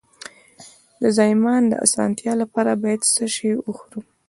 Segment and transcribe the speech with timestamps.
[1.01, 4.03] د زایمان د اسانتیا لپاره باید څه شی وخورم؟